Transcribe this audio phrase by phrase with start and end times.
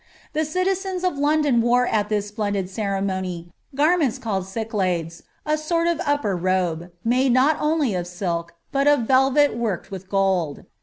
[0.33, 6.01] The citizens of London wore at this splendid ceremony garments called cyclades, a sort of
[6.07, 10.63] upper robe, made not only of silk, but of velvet worked with gold.